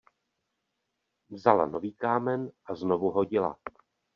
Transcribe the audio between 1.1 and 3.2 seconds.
Vzala nový kámen a znovu